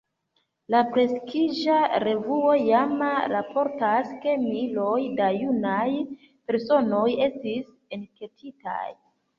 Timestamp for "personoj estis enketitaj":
6.51-8.87